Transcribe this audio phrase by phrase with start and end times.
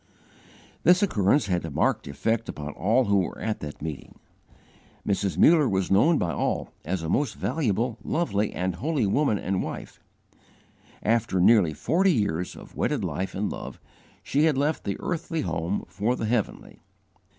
[0.81, 4.17] This occurrence had a marked effect upon all who were at that meeting.
[5.07, 5.37] Mrs.
[5.37, 9.99] Muller was known by all as a most valuable, lovely, and holy woman and wife.
[11.03, 13.79] After nearly forty years of wedded life and love,
[14.23, 16.81] she had left the earthly home for the heavenly.